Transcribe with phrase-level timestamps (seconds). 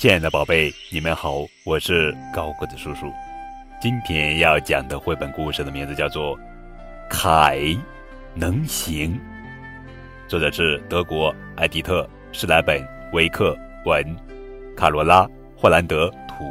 [0.00, 3.12] 亲爱的宝贝，你们好，我是高个子叔叔。
[3.82, 6.34] 今天要讲的绘本故事的名字叫做
[7.10, 7.60] 《凯
[8.34, 9.12] 能行》，
[10.26, 12.02] 作者是德国艾迪特·
[12.32, 12.82] 施莱本
[13.12, 13.54] 维克
[13.84, 14.02] 文，
[14.74, 15.24] 卡罗拉·
[15.54, 16.46] 霍兰德图，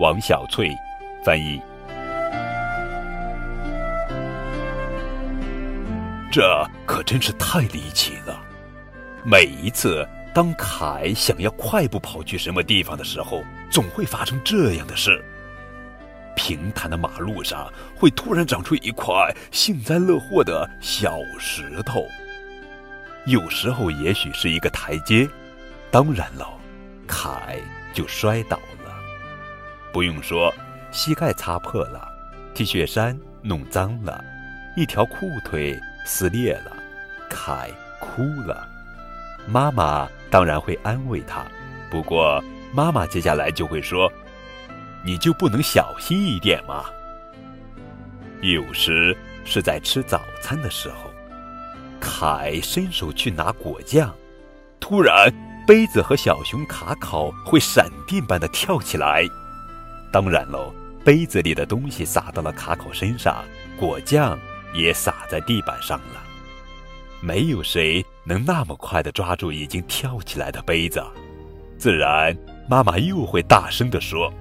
[0.00, 0.68] 王小翠
[1.24, 1.62] 翻译。
[6.28, 8.36] 这可真是太离奇了！
[9.24, 10.04] 每一次。
[10.34, 15.24] 当凯想要快步跑去什么地方的时候，总会发生这样的事：
[16.34, 19.14] 平坦的马路上会突然长出一块
[19.52, 22.04] 幸灾乐祸的小石头，
[23.26, 25.28] 有时候也许是一个台阶，
[25.92, 26.44] 当然了，
[27.06, 27.56] 凯
[27.92, 28.92] 就摔倒了。
[29.92, 30.52] 不用说，
[30.90, 32.08] 膝盖擦破了
[32.54, 34.20] ，T 恤衫弄脏了，
[34.76, 36.76] 一条裤腿撕裂了，
[37.30, 38.68] 凯哭了。
[39.46, 41.46] 妈妈当然会安慰他，
[41.88, 44.12] 不过妈妈接下来就会说
[45.06, 46.86] ：“你就不能小心一点吗？”
[48.42, 51.08] 有时是在吃早餐的时候，
[52.00, 54.12] 凯伸手去拿果酱，
[54.80, 55.32] 突然
[55.68, 59.22] 杯子和小熊卡考会闪电般的跳起来。
[60.10, 63.44] 当然喽，杯子里的东西洒到了卡考身上，
[63.78, 64.36] 果酱
[64.74, 66.23] 也洒在地板上了。
[67.24, 68.04] 没有谁。
[68.26, 71.02] 能那么快的抓住已经跳起来的杯子，
[71.76, 72.34] 自然
[72.68, 74.32] 妈妈又会大声地说：“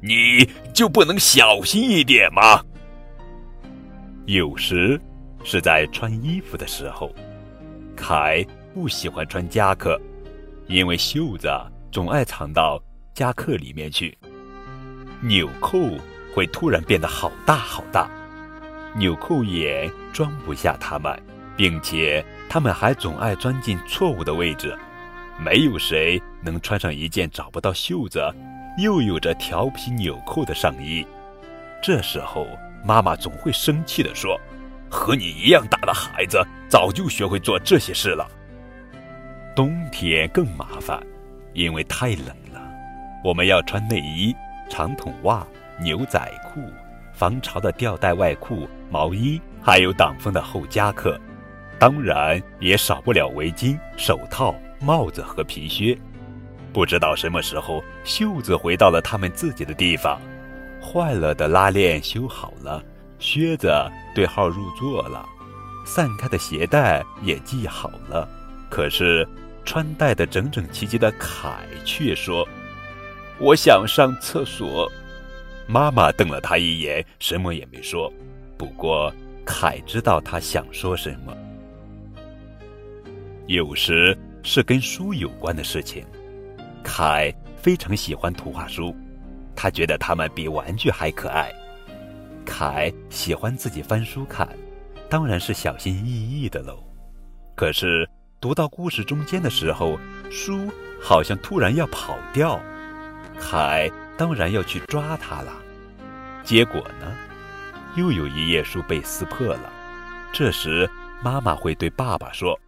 [0.00, 2.64] 你就不能小心一点吗？”
[4.26, 5.00] 有时
[5.42, 7.12] 是在穿衣服的时候，
[7.96, 10.00] 凯不喜欢穿夹克，
[10.68, 11.48] 因为袖子
[11.90, 12.80] 总爱藏到
[13.14, 14.16] 夹克里面去，
[15.20, 15.76] 纽扣
[16.32, 18.08] 会突然变得好大好大，
[18.96, 21.20] 纽扣也装不下它们。
[21.56, 24.74] 并且他们还总爱钻进错误的位置，
[25.38, 28.18] 没有谁能穿上一件找不到袖子，
[28.78, 31.06] 又有着调皮纽扣的上衣。
[31.82, 32.46] 这时候，
[32.82, 34.40] 妈妈总会生气地说
[34.90, 38.26] ：“和你一样大的孩子早就学会做这些事了。”
[39.54, 40.98] 冬天更麻烦，
[41.52, 42.72] 因为太冷了，
[43.22, 44.34] 我们要穿内衣、
[44.70, 45.46] 长筒袜、
[45.78, 46.62] 牛仔裤、
[47.20, 51.20] 防潮的吊带外裤、毛衣，还有挡风的厚夹克。
[51.78, 55.94] 当然也少不了围巾、手套、帽子和皮靴。
[56.72, 60.18] 不知道什么时候，袖子回到了他们自己的地方，
[60.80, 62.82] 坏了的拉链修好了，
[63.18, 63.70] 靴子
[64.14, 65.22] 对号入座了，
[65.84, 68.26] 散开的鞋带也系好了。
[68.70, 69.28] 可是，
[69.62, 72.48] 穿戴的整整齐齐的凯却说
[73.38, 74.90] ：“我想上厕所。”
[75.70, 78.12] 妈妈瞪了他一眼，什么也没说。
[78.58, 79.14] 不过，
[79.46, 81.32] 凯知道他想说什么。
[83.46, 86.04] 有时是跟书有关的事情，
[86.82, 88.92] 凯非常喜欢图画书，
[89.54, 91.52] 他觉得它们比玩具还可爱。
[92.44, 94.48] 凯喜欢自己翻书看，
[95.08, 96.82] 当然是小心翼翼的喽。
[97.54, 98.08] 可是
[98.40, 99.96] 读到故事中间的时候，
[100.32, 100.68] 书
[101.00, 102.60] 好像突然要跑掉，
[103.38, 103.88] 凯
[104.18, 105.59] 当然要去抓它了。
[106.42, 107.16] 结果呢，
[107.96, 109.72] 又有一页书被撕破了。
[110.32, 110.88] 这时
[111.22, 112.58] 妈妈会对爸爸说。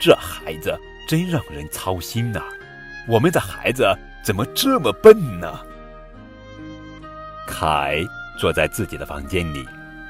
[0.00, 0.78] 这孩子
[1.08, 2.42] 真让人操心呐！
[3.08, 3.86] 我们的孩子
[4.24, 5.60] 怎么这么笨呢？
[7.46, 8.02] 凯
[8.38, 9.66] 坐在自己的房间里，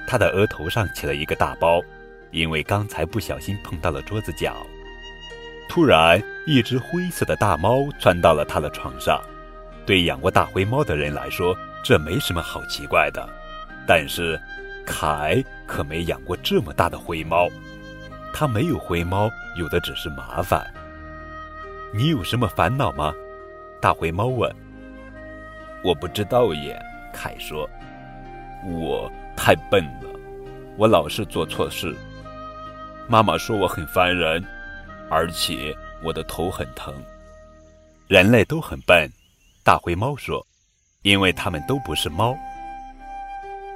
[0.09, 1.81] 他的额头上起了一个大包，
[2.31, 4.67] 因为刚才不小心碰到了桌子角。
[5.69, 9.23] 突然，一只灰色的大猫钻到了他的床上。
[9.87, 13.29] 对养过大灰猫的人来说，这没什么好奇怪的。
[13.87, 14.41] 但是，
[14.87, 17.49] 凯可没养过这么大的灰猫。
[18.33, 20.67] 他没有灰猫，有的只是麻烦。
[21.93, 23.13] 你有什么烦恼吗？
[23.81, 24.53] 大灰猫问。
[25.85, 26.81] 我不知道耶，
[27.13, 27.69] 凯说。
[28.67, 30.09] 我太笨了，
[30.79, 31.95] 我老是做错事。
[33.07, 34.43] 妈妈说我很烦人，
[35.11, 36.95] 而且我的头很疼。
[38.09, 39.09] 人类都很笨，
[39.63, 40.45] 大灰猫说，
[41.05, 42.37] 因为他们都不是猫。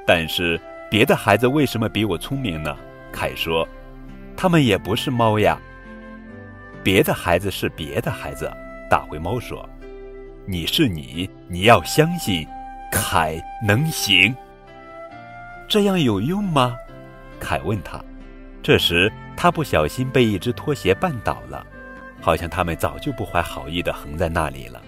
[0.07, 0.61] 但是
[0.91, 2.77] 别的孩子为什么比我聪明呢？
[3.13, 3.67] 凯说。
[4.37, 5.59] 他们也不是猫呀。
[6.85, 8.49] 别的孩子是别的孩子，
[8.89, 9.69] 大灰猫说
[10.47, 12.47] ：“你是你，你要相信，
[12.93, 13.37] 凯
[13.67, 14.33] 能行。”
[15.69, 16.77] 这样有用吗？
[17.41, 18.01] 凯问他。
[18.63, 21.67] 这时他不小心被一只拖鞋绊倒了，
[22.21, 24.81] 好像他们早就不怀好意的横在那里了。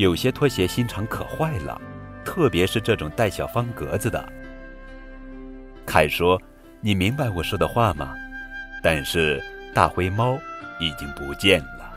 [0.00, 1.78] 有些拖鞋心肠可坏了，
[2.24, 4.26] 特别是这种带小方格子的。
[5.84, 6.40] 凯说
[6.80, 8.14] ：“你明白我说的话吗？”
[8.82, 9.38] 但是
[9.74, 10.38] 大灰猫
[10.78, 11.92] 已经不见了。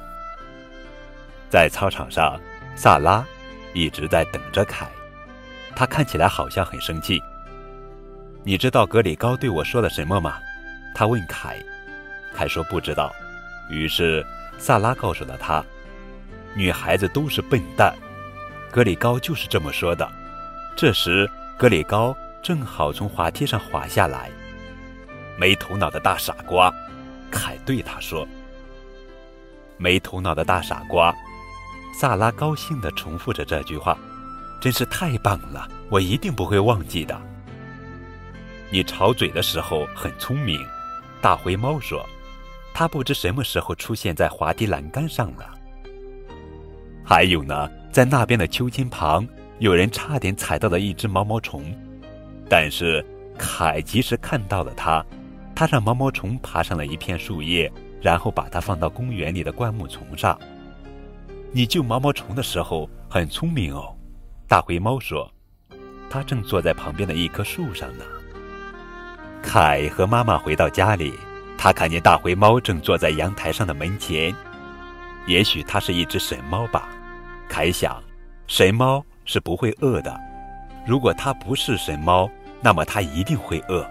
[1.50, 2.38] 在操场上，
[2.76, 3.26] 萨拉
[3.74, 4.86] 一直在等着凯。
[5.74, 7.24] 他看起来好像很生气。
[8.44, 10.40] 你知道格里高对我说了什么吗？
[10.94, 11.58] 他问凯。
[12.36, 13.14] 凯说不知道。
[13.70, 14.26] 于是
[14.58, 15.64] 萨拉告诉了他
[16.56, 17.94] ：“女孩子都是笨蛋。”
[18.72, 20.10] 格里高就是这么说的。
[20.76, 24.32] 这时，格里高正好从滑梯上滑下来。
[25.38, 26.74] 没头脑的大傻瓜，
[27.30, 28.28] 凯对他说
[29.78, 31.14] ：“没头脑的大傻瓜。”
[31.94, 33.96] 萨拉高兴地重复着这句话
[34.60, 37.20] ：“真是太棒了，我一定不会忘记的。”
[38.72, 40.60] 你吵嘴的时候很聪明，
[41.22, 42.04] 大灰猫说
[42.74, 45.46] ：“它不知什么时候出现在滑梯栏杆上了。”
[47.04, 49.28] 还有呢，在那边的秋千旁，
[49.60, 51.64] 有人差点踩到了一只毛毛虫，
[52.50, 53.06] 但是
[53.38, 55.06] 凯及时看到了它。
[55.56, 57.72] 他让毛毛虫爬上了一片树叶，
[58.02, 60.36] 然后把它放到公园里的灌木丛上。
[61.52, 63.96] 你救毛毛虫的时候很聪明哦，
[64.48, 65.32] 大灰猫说。
[66.10, 68.04] 它正坐在旁边的一棵树上呢。
[69.44, 71.14] 凯和妈妈回到家里，
[71.58, 74.34] 他看见大灰猫正坐在阳台上的门前。
[75.28, 76.90] 也许它是一只神猫吧，
[77.54, 78.02] 凯想，
[78.48, 80.20] 神猫是不会饿的。
[80.88, 82.28] 如果它不是神猫，
[82.64, 83.88] 那么它一定会饿。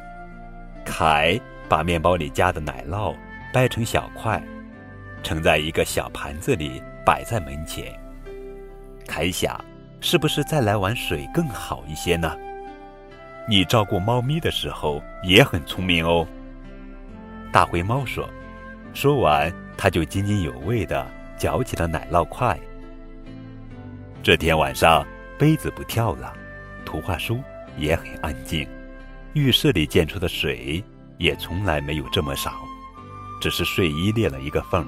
[0.84, 1.40] 凯。
[1.68, 3.14] 把面包里加的奶酪
[3.52, 4.42] 掰成小块，
[5.22, 7.84] 盛在一个小盘子里，摆在门前。
[9.06, 9.64] 凯想，
[10.00, 12.36] 是不是再来碗水更好一些呢？
[13.48, 16.26] 你照顾猫咪的时候也很聪明哦。
[17.52, 18.28] 大灰猫说。
[18.92, 21.06] 说完，它就津津有味地
[21.38, 22.58] 嚼起了奶酪块。
[24.22, 25.04] 这天晚上，
[25.36, 26.32] 杯子不跳了，
[26.84, 27.40] 图画书
[27.76, 28.68] 也很安静，
[29.32, 30.82] 浴室里溅出的水。
[31.18, 32.52] 也从来没有这么少，
[33.40, 34.84] 只是睡衣裂了一个缝，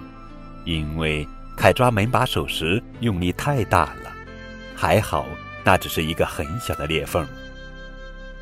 [0.65, 1.25] 因为
[1.57, 4.13] 凯抓门把手时用力太大了。
[4.75, 5.27] 还好，
[5.63, 7.25] 那只是一个很小的裂缝。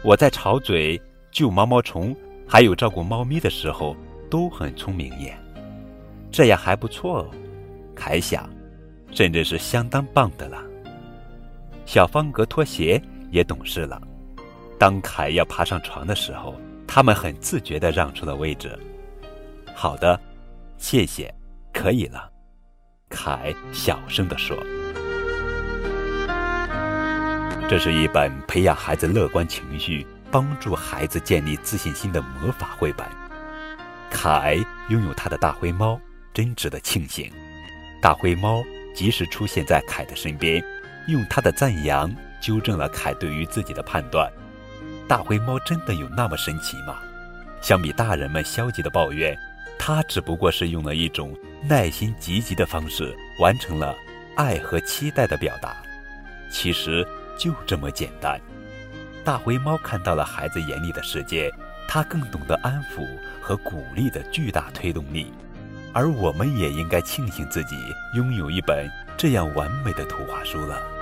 [0.02, 0.98] 我在吵嘴、
[1.30, 2.16] 救毛毛虫，
[2.48, 3.94] 还有照顾猫咪的时候，
[4.30, 5.36] 都很聪明耶。
[6.30, 7.30] 这样还不错哦，
[7.94, 8.48] 凯想，
[9.10, 10.62] 甚至是相当棒的了。
[11.92, 12.98] 小方格拖鞋
[13.30, 14.00] 也懂事了。
[14.78, 16.58] 当凯要爬上床的时候。
[16.94, 18.78] 他们很自觉地让出了位置。
[19.74, 20.20] 好的，
[20.76, 21.34] 谢谢，
[21.72, 22.30] 可以了。
[23.08, 24.54] 凯小声地说
[27.66, 33.06] ：“这是一本培养孩子乐观情绪、帮助孩子建立自信心的魔法绘本。”
[34.12, 35.98] 凯拥有他的大灰猫，
[36.34, 37.32] 真值得庆幸。
[38.02, 38.62] 大灰猫
[38.94, 40.62] 及时出现在凯的身边，
[41.08, 44.30] 用他的赞扬纠正了凯对于自己的判断。
[45.08, 46.96] 大灰猫真的有那么神奇吗？
[47.60, 49.36] 相比大人们消极的抱怨，
[49.78, 51.36] 他只不过是用了一种
[51.68, 53.94] 耐心积极的方式，完成了
[54.36, 55.76] 爱和期待的表达。
[56.50, 57.06] 其实
[57.38, 58.40] 就这么简单。
[59.24, 61.50] 大灰猫看到了孩子眼里的世界，
[61.88, 63.06] 他更懂得安抚
[63.40, 65.32] 和鼓励的巨大推动力。
[65.92, 67.76] 而我们也应该庆幸自己
[68.14, 71.01] 拥有一本这样完美的图画书了。